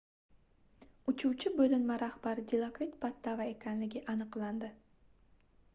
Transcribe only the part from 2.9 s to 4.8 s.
pattava ekanligi aniqlandi